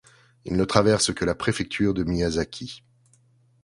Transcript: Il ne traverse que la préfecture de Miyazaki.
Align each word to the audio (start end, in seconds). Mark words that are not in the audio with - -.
Il 0.45 0.55
ne 0.57 0.65
traverse 0.65 1.13
que 1.13 1.25
la 1.25 1.35
préfecture 1.35 1.93
de 1.93 2.03
Miyazaki. 2.03 2.81